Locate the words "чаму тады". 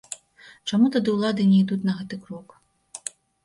0.71-1.09